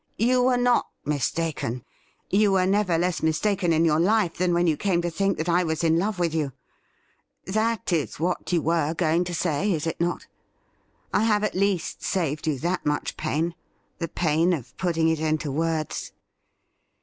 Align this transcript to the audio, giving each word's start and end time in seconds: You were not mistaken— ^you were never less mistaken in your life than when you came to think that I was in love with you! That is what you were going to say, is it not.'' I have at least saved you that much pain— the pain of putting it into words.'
You 0.17 0.41
were 0.41 0.57
not 0.57 0.87
mistaken— 1.05 1.83
^you 2.33 2.51
were 2.53 2.65
never 2.65 2.97
less 2.97 3.21
mistaken 3.21 3.71
in 3.71 3.85
your 3.85 3.99
life 3.99 4.33
than 4.35 4.51
when 4.51 4.65
you 4.65 4.75
came 4.75 4.99
to 5.03 5.11
think 5.11 5.37
that 5.37 5.47
I 5.47 5.63
was 5.63 5.83
in 5.83 5.99
love 5.99 6.17
with 6.17 6.33
you! 6.33 6.53
That 7.45 7.93
is 7.93 8.19
what 8.19 8.51
you 8.51 8.63
were 8.63 8.95
going 8.95 9.25
to 9.25 9.35
say, 9.35 9.71
is 9.71 9.85
it 9.85 10.01
not.'' 10.01 10.25
I 11.13 11.25
have 11.25 11.43
at 11.43 11.53
least 11.53 12.01
saved 12.01 12.47
you 12.47 12.57
that 12.61 12.83
much 12.83 13.15
pain— 13.15 13.53
the 13.99 14.07
pain 14.07 14.53
of 14.53 14.75
putting 14.75 15.07
it 15.07 15.19
into 15.19 15.51
words.' 15.51 16.11